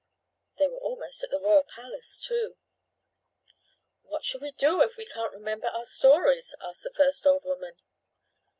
[0.57, 2.57] They were almost at the royal palace, too.
[4.01, 7.73] "What shall we do if we can't remember our stories?" asked the first old woman.